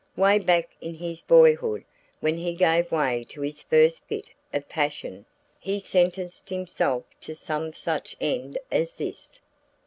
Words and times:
'Way 0.15 0.39
back 0.39 0.69
in 0.81 0.95
his 0.95 1.21
boyhood 1.21 1.83
when 2.21 2.35
he 2.35 2.55
gave 2.55 2.91
way 2.91 3.23
to 3.29 3.41
his 3.41 3.61
first 3.61 4.03
fit 4.07 4.31
of 4.51 4.67
passion, 4.67 5.27
he 5.59 5.77
sentenced 5.77 6.49
himself 6.49 7.03
to 7.21 7.35
some 7.35 7.71
such 7.75 8.15
end 8.19 8.57
as 8.71 8.95
this. 8.95 9.37